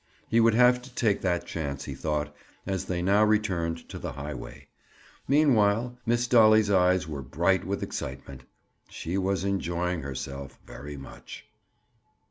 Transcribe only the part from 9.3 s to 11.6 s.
enjoying herself very much.